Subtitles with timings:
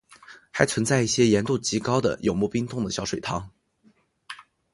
[0.49, 3.51] 还存在一些盐度极高的永不冰冻的小水塘。